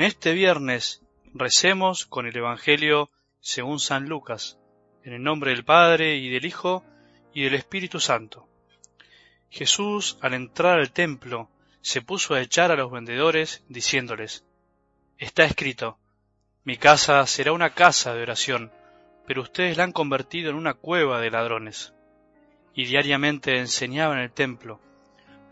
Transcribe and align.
En 0.00 0.06
este 0.06 0.32
viernes 0.32 1.02
recemos 1.34 2.06
con 2.06 2.26
el 2.26 2.34
Evangelio 2.34 3.10
según 3.38 3.78
San 3.78 4.08
Lucas, 4.08 4.58
en 5.04 5.12
el 5.12 5.22
nombre 5.22 5.50
del 5.50 5.62
Padre 5.62 6.16
y 6.16 6.30
del 6.30 6.46
Hijo 6.46 6.82
y 7.34 7.42
del 7.42 7.52
Espíritu 7.52 8.00
Santo. 8.00 8.48
Jesús, 9.50 10.16
al 10.22 10.32
entrar 10.32 10.78
al 10.78 10.90
templo, 10.92 11.50
se 11.82 12.00
puso 12.00 12.32
a 12.32 12.40
echar 12.40 12.70
a 12.70 12.76
los 12.76 12.90
vendedores, 12.90 13.62
diciéndoles, 13.68 14.46
Está 15.18 15.44
escrito, 15.44 15.98
mi 16.64 16.78
casa 16.78 17.26
será 17.26 17.52
una 17.52 17.74
casa 17.74 18.14
de 18.14 18.22
oración, 18.22 18.72
pero 19.26 19.42
ustedes 19.42 19.76
la 19.76 19.84
han 19.84 19.92
convertido 19.92 20.48
en 20.48 20.56
una 20.56 20.72
cueva 20.72 21.20
de 21.20 21.30
ladrones. 21.30 21.92
Y 22.72 22.86
diariamente 22.86 23.58
enseñaba 23.58 24.14
en 24.14 24.20
el 24.20 24.32
templo. 24.32 24.80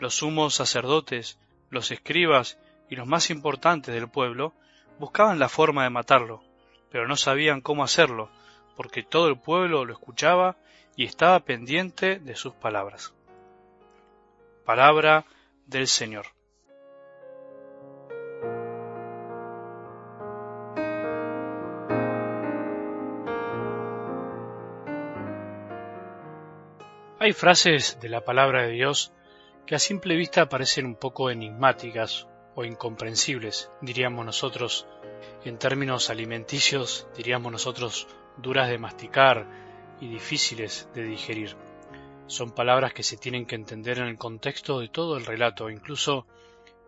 Los 0.00 0.14
sumos 0.14 0.54
sacerdotes, 0.54 1.38
los 1.68 1.90
escribas 1.90 2.58
y 2.88 2.96
los 2.96 3.06
más 3.06 3.30
importantes 3.30 3.94
del 3.94 4.08
pueblo 4.08 4.54
buscaban 4.98 5.38
la 5.38 5.48
forma 5.48 5.84
de 5.84 5.90
matarlo, 5.90 6.42
pero 6.90 7.06
no 7.06 7.16
sabían 7.16 7.60
cómo 7.60 7.84
hacerlo, 7.84 8.30
porque 8.76 9.02
todo 9.02 9.28
el 9.28 9.38
pueblo 9.38 9.84
lo 9.84 9.92
escuchaba 9.92 10.56
y 10.96 11.04
estaba 11.04 11.40
pendiente 11.40 12.18
de 12.18 12.34
sus 12.36 12.54
palabras. 12.54 13.14
Palabra 14.64 15.24
del 15.66 15.86
Señor. 15.86 16.26
Hay 27.20 27.32
frases 27.32 27.98
de 28.00 28.08
la 28.08 28.20
palabra 28.20 28.62
de 28.62 28.70
Dios 28.70 29.12
que 29.66 29.74
a 29.74 29.80
simple 29.80 30.14
vista 30.14 30.48
parecen 30.48 30.86
un 30.86 30.94
poco 30.94 31.30
enigmáticas 31.30 32.27
o 32.58 32.64
incomprensibles, 32.64 33.70
diríamos 33.80 34.26
nosotros, 34.26 34.84
en 35.44 35.58
términos 35.58 36.10
alimenticios, 36.10 37.06
diríamos 37.16 37.52
nosotros, 37.52 38.08
duras 38.36 38.68
de 38.68 38.78
masticar 38.78 39.46
y 40.00 40.08
difíciles 40.08 40.88
de 40.92 41.04
digerir. 41.04 41.54
Son 42.26 42.50
palabras 42.50 42.92
que 42.92 43.04
se 43.04 43.16
tienen 43.16 43.46
que 43.46 43.54
entender 43.54 44.00
en 44.00 44.08
el 44.08 44.18
contexto 44.18 44.80
de 44.80 44.88
todo 44.88 45.16
el 45.16 45.24
relato, 45.24 45.70
incluso 45.70 46.26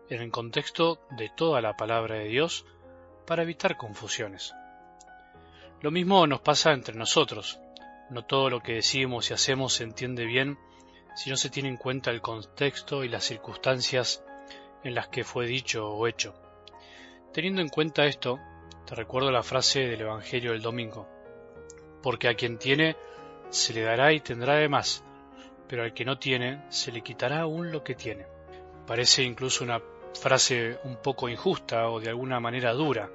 en 0.09 0.21
el 0.21 0.29
contexto 0.29 0.99
de 1.11 1.29
toda 1.29 1.61
la 1.61 1.77
palabra 1.77 2.15
de 2.15 2.27
Dios, 2.27 2.65
para 3.25 3.43
evitar 3.43 3.77
confusiones. 3.77 4.53
Lo 5.79 5.89
mismo 5.89 6.27
nos 6.27 6.41
pasa 6.41 6.73
entre 6.73 6.95
nosotros. 6.97 7.61
No 8.09 8.25
todo 8.25 8.49
lo 8.49 8.59
que 8.59 8.73
decimos 8.73 9.31
y 9.31 9.35
hacemos 9.35 9.75
se 9.75 9.85
entiende 9.85 10.25
bien 10.25 10.57
si 11.15 11.29
no 11.29 11.37
se 11.37 11.49
tiene 11.49 11.69
en 11.69 11.77
cuenta 11.77 12.11
el 12.11 12.19
contexto 12.19 13.05
y 13.05 13.07
las 13.07 13.23
circunstancias 13.23 14.21
en 14.83 14.95
las 14.95 15.07
que 15.07 15.23
fue 15.23 15.45
dicho 15.45 15.87
o 15.87 16.07
hecho. 16.07 16.33
Teniendo 17.33 17.61
en 17.61 17.69
cuenta 17.69 18.05
esto, 18.05 18.39
te 18.85 18.95
recuerdo 18.95 19.31
la 19.31 19.43
frase 19.43 19.81
del 19.81 20.01
Evangelio 20.01 20.51
del 20.51 20.61
domingo, 20.61 21.07
porque 22.01 22.27
a 22.27 22.35
quien 22.35 22.57
tiene 22.57 22.95
se 23.49 23.73
le 23.73 23.81
dará 23.81 24.11
y 24.13 24.19
tendrá 24.19 24.55
de 24.55 24.69
más, 24.69 25.03
pero 25.67 25.83
al 25.83 25.93
que 25.93 26.05
no 26.05 26.17
tiene 26.17 26.65
se 26.69 26.91
le 26.91 27.01
quitará 27.01 27.41
aún 27.41 27.71
lo 27.71 27.83
que 27.83 27.95
tiene. 27.95 28.25
Parece 28.85 29.23
incluso 29.23 29.63
una 29.63 29.81
frase 30.19 30.79
un 30.83 30.97
poco 30.97 31.29
injusta 31.29 31.89
o 31.89 31.99
de 31.99 32.09
alguna 32.09 32.39
manera 32.39 32.73
dura. 32.73 33.09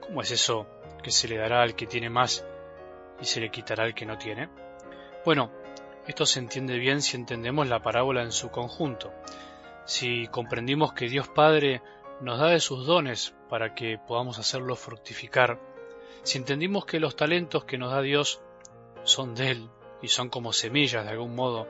¿Cómo 0.00 0.20
es 0.20 0.30
eso 0.30 0.66
que 1.02 1.10
se 1.10 1.28
le 1.28 1.38
dará 1.38 1.62
al 1.62 1.74
que 1.74 1.86
tiene 1.86 2.10
más 2.10 2.44
y 3.20 3.24
se 3.24 3.40
le 3.40 3.50
quitará 3.50 3.84
al 3.84 3.94
que 3.94 4.06
no 4.06 4.18
tiene? 4.18 4.48
Bueno, 5.24 5.50
esto 6.06 6.26
se 6.26 6.40
entiende 6.40 6.78
bien 6.78 7.00
si 7.00 7.16
entendemos 7.16 7.68
la 7.68 7.80
parábola 7.80 8.22
en 8.22 8.32
su 8.32 8.50
conjunto, 8.50 9.12
si 9.84 10.28
comprendimos 10.28 10.92
que 10.92 11.08
Dios 11.08 11.28
Padre 11.28 11.82
nos 12.20 12.38
da 12.38 12.48
de 12.48 12.60
sus 12.60 12.86
dones 12.86 13.34
para 13.48 13.74
que 13.74 13.98
podamos 13.98 14.38
hacerlos 14.38 14.78
fructificar, 14.78 15.60
si 16.22 16.38
entendimos 16.38 16.84
que 16.84 17.00
los 17.00 17.16
talentos 17.16 17.64
que 17.64 17.78
nos 17.78 17.90
da 17.90 18.00
Dios 18.00 18.40
son 19.04 19.34
de 19.34 19.50
Él 19.50 19.70
y 20.00 20.08
son 20.08 20.28
como 20.28 20.52
semillas 20.52 21.04
de 21.04 21.10
algún 21.10 21.34
modo, 21.34 21.66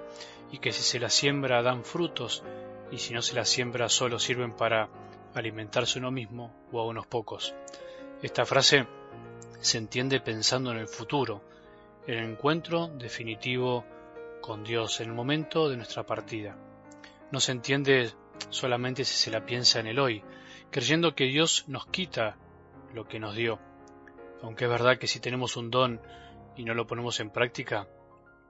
y 0.51 0.59
que 0.59 0.73
si 0.73 0.83
se 0.83 1.01
las 1.01 1.15
siembra 1.15 1.63
dan 1.63 1.85
frutos, 1.85 2.43
y 2.91 2.99
si 2.99 3.15
no 3.15 3.23
se 3.23 3.35
las 3.35 3.49
siembra 3.49 3.89
solo 3.89 4.19
sirven 4.19 4.53
para 4.53 4.89
alimentarse 5.35 5.99
uno 5.99 6.11
mismo 6.11 6.55
o 6.73 6.81
a 6.81 6.87
unos 6.87 7.07
pocos. 7.07 7.55
Esta 8.23 8.45
frase 8.45 8.87
se 9.61 9.79
entiende 9.79 10.21
pensando 10.21 10.71
en 10.71 10.79
el 10.79 10.89
futuro, 10.89 11.43
el 12.07 12.19
encuentro 12.19 12.89
definitivo 12.89 13.85
con 14.41 14.65
Dios, 14.65 15.01
en 15.01 15.09
el 15.09 15.15
momento 15.15 15.69
de 15.69 15.77
nuestra 15.77 16.05
partida. 16.05 16.57
No 17.33 17.41
se 17.41 17.53
entiende 17.53 18.13
solamente 18.51 19.05
si 19.05 19.15
se 19.15 19.31
la 19.31 19.47
piensa 19.47 19.81
en 19.81 19.87
el 19.87 19.99
hoy, 19.99 20.23
creyendo 20.71 21.15
que 21.15 21.25
Dios 21.25 21.65
nos 21.67 21.87
quita 21.87 22.37
lo 22.95 23.09
que 23.09 23.19
nos 23.19 23.35
dio. 23.35 23.59
Aunque 24.43 24.65
es 24.65 24.71
verdad 24.71 24.99
que 24.99 25.07
si 25.07 25.19
tenemos 25.19 25.57
un 25.57 25.71
don 25.71 26.01
y 26.57 26.65
no 26.65 26.75
lo 26.75 26.87
ponemos 26.87 27.21
en 27.21 27.31
práctica, 27.31 27.89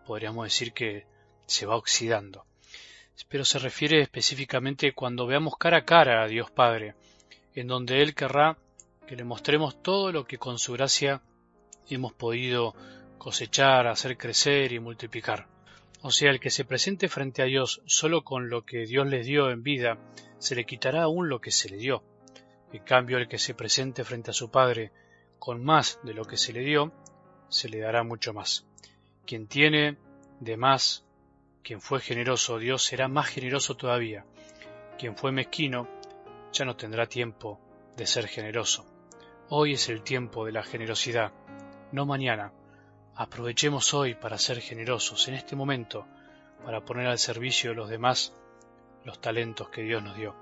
podríamos 0.05 0.45
decir 0.45 0.73
que 0.73 1.07
se 1.47 1.65
va 1.65 1.77
oxidando. 1.77 2.45
Pero 3.29 3.45
se 3.45 3.61
refiere 3.61 4.01
específicamente 4.01 4.93
cuando 4.95 5.29
veamos 5.29 5.57
cara 5.57 5.79
a 5.79 5.85
cara 5.85 6.25
a 6.25 6.27
Dios 6.27 6.51
Padre, 6.51 6.97
en 7.55 7.69
donde 7.69 8.03
Él 8.03 8.15
querrá 8.17 8.59
que 9.07 9.15
le 9.15 9.23
mostremos 9.23 9.81
todo 9.81 10.11
lo 10.11 10.25
que 10.25 10.39
con 10.39 10.59
su 10.59 10.73
gracia 10.73 11.23
hemos 11.89 12.13
podido 12.15 12.75
cosechar, 13.19 13.87
hacer 13.87 14.17
crecer 14.17 14.73
y 14.73 14.81
multiplicar. 14.81 15.52
O 16.03 16.11
sea, 16.11 16.31
el 16.31 16.41
que 16.41 16.51
se 16.51 16.65
presente 16.65 17.09
frente 17.09 17.43
a 17.43 17.47
Dios 17.47 17.81
solo 17.87 18.25
con 18.25 18.51
lo 18.51 18.65
que 18.65 18.87
Dios 18.87 19.07
le 19.07 19.23
dio 19.23 19.51
en 19.51 19.63
vida, 19.63 19.99
se 20.39 20.57
le 20.57 20.67
quitará 20.67 21.03
aún 21.03 21.29
lo 21.29 21.41
que 21.41 21.53
se 21.53 21.69
le 21.69 21.77
dio. 21.77 22.03
En 22.73 22.83
cambio, 22.83 23.19
el 23.19 23.29
que 23.29 23.39
se 23.39 23.55
presente 23.55 24.03
frente 24.03 24.31
a 24.33 24.35
su 24.35 24.51
Padre 24.51 24.91
con 25.39 25.63
más 25.63 26.01
de 26.03 26.15
lo 26.15 26.25
que 26.25 26.37
se 26.37 26.53
le 26.53 26.61
dio, 26.61 26.93
se 27.49 27.69
le 27.69 27.79
dará 27.79 28.03
mucho 28.03 28.33
más. 28.33 28.67
Quien 29.25 29.47
tiene 29.47 29.97
de 30.41 30.57
más, 30.57 31.05
quien 31.63 31.81
fue 31.81 32.01
generoso, 32.01 32.59
Dios 32.59 32.85
será 32.85 33.07
más 33.07 33.29
generoso 33.29 33.77
todavía. 33.77 34.25
Quien 34.99 35.17
fue 35.17 35.31
mezquino, 35.31 35.89
ya 36.53 36.65
no 36.65 36.75
tendrá 36.75 37.07
tiempo 37.07 37.61
de 37.97 38.07
ser 38.07 38.27
generoso. 38.27 38.87
Hoy 39.51 39.75
es 39.75 39.89
el 39.89 40.03
tiempo 40.03 40.47
de 40.47 40.53
la 40.53 40.65
generosidad, 40.65 41.33
no 41.93 42.07
mañana. 42.07 42.53
Aprovechemos 43.15 43.93
hoy 43.93 44.15
para 44.15 44.39
ser 44.39 44.61
generosos 44.61 45.29
en 45.29 45.35
este 45.35 45.55
momento, 45.55 46.07
para 46.65 46.83
poner 46.85 47.07
al 47.07 47.19
servicio 47.19 47.71
de 47.71 47.77
los 47.77 47.91
demás 47.91 48.33
los 49.05 49.21
talentos 49.21 49.69
que 49.69 49.83
Dios 49.83 50.03
nos 50.03 50.17
dio. 50.17 50.35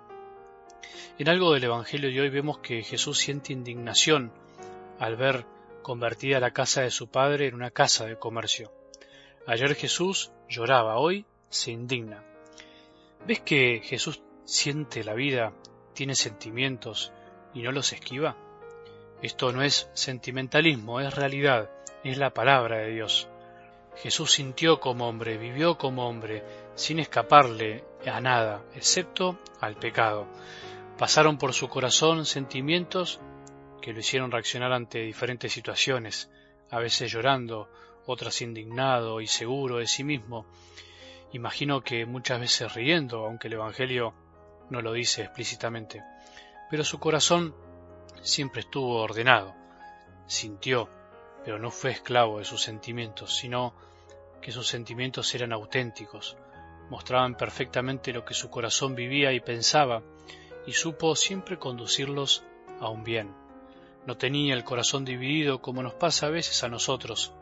En 1.19 1.29
algo 1.29 1.53
del 1.53 1.65
Evangelio 1.65 2.11
de 2.11 2.21
hoy 2.21 2.31
vemos 2.31 2.59
que 2.59 2.83
Jesús 2.83 3.19
siente 3.19 3.53
indignación 3.53 4.33
al 5.01 5.17
ver 5.17 5.47
convertida 5.83 6.39
la 6.39 6.53
casa 6.53 6.83
de 6.83 6.93
su 6.93 7.09
padre 7.09 7.49
en 7.49 7.55
una 7.55 7.73
casa 7.73 8.07
de 8.07 8.19
comercio. 8.19 8.73
Ayer 9.49 9.75
Jesús 9.75 10.31
lloraba, 10.49 10.99
hoy 10.99 11.27
se 11.49 11.73
indigna. 11.73 12.23
¿Ves 13.27 13.41
que 13.41 13.81
Jesús 13.83 14.23
siente 14.45 15.03
la 15.03 15.15
vida, 15.15 15.53
tiene 15.93 16.15
sentimientos 16.15 17.13
y 17.53 17.63
no 17.63 17.73
los 17.73 17.93
esquiva? 17.93 18.37
Esto 19.23 19.53
no 19.53 19.63
es 19.63 19.91
sentimentalismo, 19.93 21.01
es 21.01 21.15
realidad, 21.15 21.71
es 22.05 22.17
la 22.17 22.31
palabra 22.31 22.79
de 22.79 22.93
Dios. 22.93 23.29
Jesús 23.97 24.33
sintió 24.33 24.81
como 24.81 25.09
hombre, 25.09 25.37
vivió 25.37 25.77
como 25.77 26.09
hombre, 26.09 26.43
sin 26.75 27.01
escaparle 27.01 27.85
a 28.07 28.21
nada, 28.21 28.63
excepto 28.75 29.39
al 29.61 29.77
pecado. 29.77 30.27
Pasaron 30.97 31.37
por 31.37 31.53
su 31.53 31.69
corazón 31.69 32.25
sentimientos 32.25 33.21
que 33.83 33.93
lo 33.93 34.01
hicieron 34.01 34.31
reaccionar 34.31 34.73
ante 34.73 35.01
diferentes 35.01 35.53
situaciones, 35.53 36.31
a 36.71 36.79
veces 36.79 37.13
llorando, 37.13 37.69
otras 38.07 38.41
indignado 38.41 39.21
y 39.21 39.27
seguro 39.27 39.77
de 39.77 39.87
sí 39.87 40.03
mismo. 40.03 40.47
Imagino 41.33 41.83
que 41.83 42.07
muchas 42.07 42.41
veces 42.41 42.75
riendo, 42.75 43.27
aunque 43.27 43.49
el 43.49 43.55
Evangelio 43.55 44.15
no 44.71 44.81
lo 44.81 44.93
dice 44.93 45.23
explícitamente. 45.23 46.03
Pero 46.71 46.84
su 46.84 46.99
corazón 46.99 47.55
siempre 48.22 48.61
estuvo 48.61 49.01
ordenado, 49.01 49.55
sintió, 50.27 50.89
pero 51.45 51.59
no 51.59 51.71
fue 51.71 51.91
esclavo 51.91 52.39
de 52.39 52.45
sus 52.45 52.63
sentimientos, 52.63 53.37
sino 53.37 53.75
que 54.41 54.53
sus 54.53 54.69
sentimientos 54.69 55.34
eran 55.34 55.53
auténticos, 55.53 56.37
mostraban 56.91 57.37
perfectamente 57.37 58.13
lo 58.13 58.25
que 58.25 58.34
su 58.34 58.51
corazón 58.51 58.95
vivía 58.95 59.33
y 59.33 59.41
pensaba, 59.41 60.03
y 60.67 60.72
supo 60.72 61.17
siempre 61.17 61.59
conducirlos 61.59 62.45
a 62.81 62.89
un 62.89 63.05
bien. 63.05 63.34
No 64.07 64.17
tenía 64.17 64.55
el 64.55 64.65
corazón 64.65 65.05
dividido 65.05 65.61
como 65.61 65.83
nos 65.83 65.95
pasa 65.95 66.27
a 66.27 66.31
veces 66.31 66.63
a 66.65 66.69
nosotros, 66.69 67.33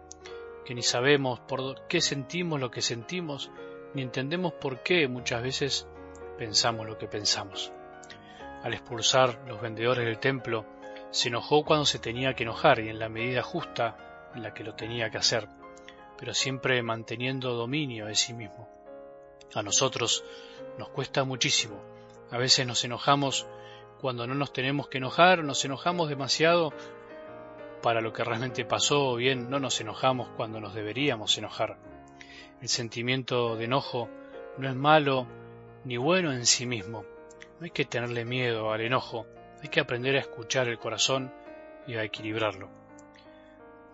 que 0.65 0.75
ni 0.75 0.83
sabemos 0.83 1.41
por 1.41 1.87
qué 1.89 2.01
sentimos 2.01 2.61
lo 2.61 2.71
que 2.71 2.83
sentimos, 2.83 3.51
ni 3.95 4.03
entendemos 4.03 4.53
por 4.53 4.83
qué 4.83 5.09
muchas 5.09 5.43
veces 5.43 5.87
pensamos 6.37 6.87
lo 6.87 6.99
que 6.99 7.07
pensamos 7.07 7.73
al 8.63 8.75
expulsar 8.75 9.43
los 9.47 9.61
vendedores 9.61 10.05
del 10.05 10.19
templo, 10.19 10.65
se 11.11 11.29
enojó 11.29 11.65
cuando 11.65 11.87
se 11.87 11.99
tenía 11.99 12.35
que 12.35 12.43
enojar 12.43 12.81
y 12.81 12.89
en 12.89 12.99
la 12.99 13.09
medida 13.09 13.43
justa 13.43 14.31
en 14.35 14.43
la 14.43 14.53
que 14.53 14.65
lo 14.65 14.75
tenía 14.75 15.11
que 15.11 15.19
hacer, 15.19 15.49
pero 16.19 16.35
siempre 16.35 16.83
manteniendo 16.83 17.55
dominio 17.55 18.07
de 18.07 18.15
sí 18.15 18.35
mismo. 18.35 18.69
A 19.55 19.63
nosotros 19.63 20.25
nos 20.79 20.91
cuesta 20.91 21.25
muchísimo. 21.25 21.81
A 22.31 22.37
veces 22.37 22.67
nos 22.67 22.85
enojamos 22.85 23.47
cuando 24.01 24.27
no 24.27 24.35
nos 24.35 24.53
tenemos 24.53 24.89
que 24.89 24.99
enojar, 24.99 25.43
nos 25.43 25.65
enojamos 25.65 26.09
demasiado 26.09 26.73
para 27.83 28.01
lo 28.01 28.13
que 28.13 28.25
realmente 28.25 28.65
pasó, 28.65 29.11
o 29.11 29.17
bien 29.17 29.49
no 29.51 29.61
nos 29.61 29.81
enojamos 29.81 30.29
cuando 30.37 30.61
nos 30.61 30.75
deberíamos 30.75 31.39
enojar. 31.39 31.79
El 32.61 32.69
sentimiento 32.69 33.57
de 33.57 33.65
enojo 33.65 34.09
no 34.59 34.69
es 34.69 34.75
malo 34.75 35.27
ni 35.85 35.97
bueno 35.97 36.33
en 36.33 36.45
sí 36.45 36.67
mismo. 36.67 37.05
No 37.59 37.65
hay 37.65 37.71
que 37.71 37.85
tenerle 37.85 38.25
miedo 38.25 38.73
al 38.73 38.81
enojo, 38.81 39.27
hay 39.61 39.69
que 39.69 39.81
aprender 39.81 40.17
a 40.17 40.21
escuchar 40.21 40.69
el 40.69 40.79
corazón 40.79 41.33
y 41.87 41.95
a 41.95 42.05
equilibrarlo. 42.05 42.71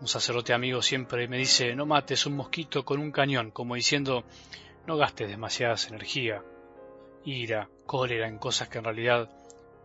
Un 0.01 0.09
sacerdote 0.09 0.53
amigo 0.53 0.83
siempre 0.83 1.29
me 1.29 1.39
dice 1.39 1.75
no 1.75 1.87
mates 1.87 2.27
un 2.27 2.37
mosquito 2.37 2.85
con 2.85 3.01
un 3.01 3.11
cañón, 3.11 3.51
como 3.51 3.75
diciendo 3.75 4.25
no 4.87 4.99
gastes 4.99 5.29
demasiadas 5.29 5.89
energía, 5.89 6.43
ira, 7.25 7.71
cólera 7.87 8.29
en 8.29 8.39
cosas 8.39 8.69
que 8.69 8.79
en 8.79 8.85
realidad 8.85 9.31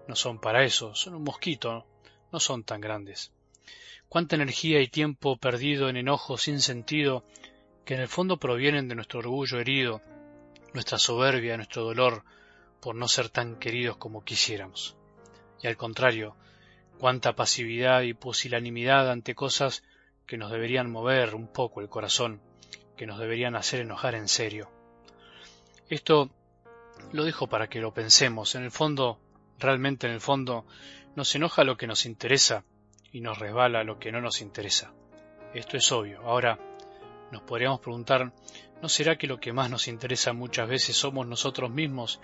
no 0.09 0.15
son 0.15 0.39
para 0.39 0.63
eso, 0.63 0.93
son 0.93 1.15
un 1.15 1.23
mosquito, 1.23 1.85
no 2.33 2.39
son 2.39 2.63
tan 2.63 2.81
grandes. 2.81 3.31
Cuánta 4.09 4.35
energía 4.35 4.81
y 4.81 4.87
tiempo 4.87 5.37
perdido 5.37 5.87
en 5.87 5.95
enojo 5.95 6.37
sin 6.37 6.59
sentido 6.59 7.23
que 7.85 7.93
en 7.93 8.01
el 8.01 8.07
fondo 8.09 8.37
provienen 8.37 8.89
de 8.89 8.95
nuestro 8.95 9.19
orgullo 9.19 9.59
herido, 9.59 10.01
nuestra 10.73 10.97
soberbia, 10.97 11.55
nuestro 11.55 11.83
dolor 11.83 12.23
por 12.81 12.95
no 12.95 13.07
ser 13.07 13.29
tan 13.29 13.57
queridos 13.57 13.97
como 13.97 14.23
quisiéramos. 14.23 14.95
Y 15.61 15.67
al 15.67 15.77
contrario, 15.77 16.35
cuánta 16.99 17.35
pasividad 17.35 18.01
y 18.01 18.13
pusilanimidad 18.13 19.09
ante 19.09 19.35
cosas 19.35 19.83
que 20.25 20.37
nos 20.37 20.51
deberían 20.51 20.91
mover 20.91 21.35
un 21.35 21.47
poco 21.47 21.81
el 21.81 21.89
corazón, 21.89 22.41
que 22.95 23.07
nos 23.07 23.19
deberían 23.19 23.55
hacer 23.55 23.81
enojar 23.81 24.15
en 24.15 24.27
serio. 24.27 24.69
Esto 25.89 26.29
lo 27.11 27.23
dejo 27.23 27.47
para 27.47 27.67
que 27.67 27.79
lo 27.79 27.93
pensemos. 27.93 28.55
En 28.55 28.63
el 28.63 28.71
fondo, 28.71 29.19
realmente 29.57 30.07
en 30.07 30.13
el 30.13 30.21
fondo, 30.21 30.65
nos 31.15 31.33
enoja 31.35 31.63
lo 31.63 31.77
que 31.77 31.87
nos 31.87 32.05
interesa 32.05 32.63
y 33.11 33.21
nos 33.21 33.39
resbala 33.39 33.83
lo 33.83 33.97
que 33.97 34.11
no 34.11 34.21
nos 34.21 34.41
interesa. 34.41 34.93
Esto 35.53 35.77
es 35.77 35.91
obvio. 35.91 36.21
Ahora, 36.21 36.59
nos 37.31 37.41
podríamos 37.41 37.79
preguntar, 37.79 38.31
¿no 38.81 38.89
será 38.89 39.17
que 39.17 39.27
lo 39.27 39.39
que 39.39 39.53
más 39.53 39.69
nos 39.69 39.87
interesa 39.87 40.33
muchas 40.33 40.69
veces 40.69 40.95
somos 40.95 41.25
nosotros 41.25 41.71
mismos 41.71 42.19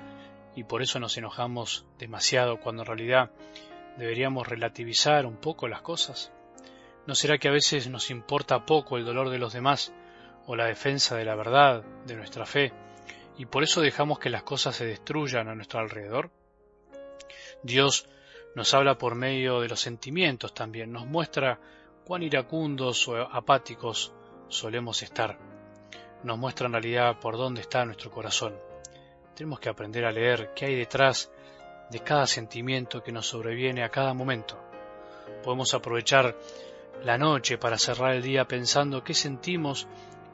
y 0.55 0.63
por 0.63 0.81
eso 0.81 0.99
nos 0.99 1.17
enojamos 1.17 1.85
demasiado 1.97 2.59
cuando 2.59 2.83
en 2.83 2.87
realidad 2.87 3.31
deberíamos 3.97 4.47
relativizar 4.47 5.25
un 5.25 5.37
poco 5.37 5.67
las 5.67 5.81
cosas? 5.81 6.31
¿No 7.05 7.13
será 7.13 7.37
que 7.37 7.47
a 7.47 7.51
veces 7.51 7.87
nos 7.87 8.09
importa 8.09 8.65
poco 8.65 8.97
el 8.97 9.05
dolor 9.05 9.29
de 9.29 9.37
los 9.37 9.53
demás 9.53 9.93
o 10.47 10.55
la 10.55 10.65
defensa 10.65 11.15
de 11.15 11.25
la 11.25 11.35
verdad, 11.35 11.83
de 12.05 12.15
nuestra 12.15 12.45
fe, 12.45 12.73
y 13.37 13.45
por 13.45 13.63
eso 13.63 13.81
dejamos 13.81 14.19
que 14.19 14.29
las 14.29 14.43
cosas 14.43 14.75
se 14.75 14.85
destruyan 14.85 15.47
a 15.49 15.55
nuestro 15.55 15.79
alrededor? 15.79 16.31
Dios 17.61 18.07
nos 18.55 18.73
habla 18.73 18.97
por 18.97 19.15
medio 19.15 19.59
de 19.59 19.67
los 19.67 19.81
sentimientos 19.81 20.53
también, 20.53 20.91
nos 20.91 21.05
muestra 21.05 21.59
cuán 22.05 22.23
iracundos 22.23 23.07
o 23.07 23.17
apáticos 23.17 24.13
solemos 24.47 25.03
estar. 25.03 25.37
Nos 26.23 26.37
muestra 26.37 26.67
en 26.67 26.73
realidad 26.73 27.19
por 27.19 27.37
dónde 27.37 27.61
está 27.61 27.83
nuestro 27.85 28.09
corazón. 28.11 28.55
Tenemos 29.35 29.59
que 29.59 29.67
aprender 29.67 30.05
a 30.05 30.11
leer 30.11 30.53
qué 30.55 30.65
hay 30.65 30.75
detrás 30.75 31.29
de 31.89 31.99
cada 31.99 32.25
sentimiento 32.25 33.03
que 33.03 33.11
nos 33.11 33.27
sobreviene 33.27 33.83
a 33.83 33.89
cada 33.89 34.13
momento. 34.13 34.57
Podemos 35.43 35.73
aprovechar 35.73 36.37
la 37.03 37.17
noche 37.17 37.57
para 37.57 37.77
cerrar 37.77 38.13
el 38.13 38.23
día 38.23 38.45
pensando 38.45 39.03
qué 39.03 39.13
sentimos 39.13 39.87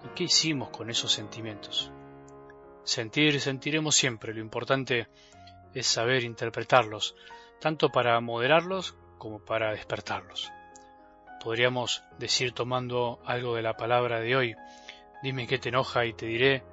y 0.06 0.10
qué 0.10 0.26
hicimos 0.26 0.70
con 0.70 0.92
esos 0.92 1.12
sentimientos. 1.12 1.92
Sentir, 2.84 3.42
sentiremos 3.42 3.96
siempre, 3.96 4.36
lo 4.36 4.40
importante 4.40 5.08
es 5.74 5.88
saber 5.88 6.24
interpretarlos, 6.24 7.16
tanto 7.60 7.90
para 7.90 8.20
moderarlos 8.22 8.96
como 9.18 9.40
para 9.40 9.72
despertarlos. 9.72 10.52
Podríamos 11.44 12.04
decir 12.20 12.52
tomando 12.52 13.20
algo 13.26 13.56
de 13.56 13.64
la 13.64 13.76
palabra 13.76 14.20
de 14.20 14.36
hoy, 14.36 14.56
dime 15.24 15.48
qué 15.48 15.58
te 15.58 15.70
enoja 15.70 16.06
y 16.06 16.14
te 16.14 16.28
diré 16.28 16.64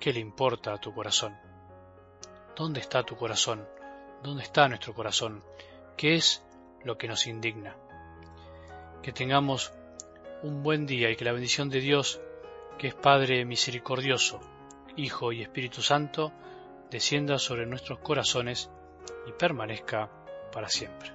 qué 0.00 0.12
le 0.12 0.18
importa 0.18 0.72
a 0.72 0.78
tu 0.78 0.92
corazón. 0.92 1.47
¿Dónde 2.58 2.80
está 2.80 3.04
tu 3.04 3.14
corazón? 3.14 3.68
¿Dónde 4.20 4.42
está 4.42 4.66
nuestro 4.66 4.92
corazón? 4.92 5.44
¿Qué 5.96 6.16
es 6.16 6.42
lo 6.82 6.98
que 6.98 7.06
nos 7.06 7.28
indigna? 7.28 7.76
Que 9.00 9.12
tengamos 9.12 9.72
un 10.42 10.64
buen 10.64 10.84
día 10.84 11.08
y 11.08 11.14
que 11.14 11.24
la 11.24 11.30
bendición 11.30 11.68
de 11.68 11.78
Dios, 11.78 12.20
que 12.76 12.88
es 12.88 12.94
Padre 12.96 13.44
misericordioso, 13.44 14.40
Hijo 14.96 15.30
y 15.30 15.42
Espíritu 15.42 15.82
Santo, 15.82 16.32
descienda 16.90 17.38
sobre 17.38 17.64
nuestros 17.64 18.00
corazones 18.00 18.68
y 19.28 19.30
permanezca 19.30 20.10
para 20.50 20.68
siempre. 20.68 21.12